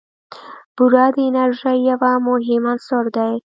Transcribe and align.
بوره 0.75 1.05
د 1.15 1.17
انرژۍ 1.27 1.77
یو 1.89 1.97
مهم 2.27 2.63
عنصر 2.71 3.03
دی. 3.15 3.33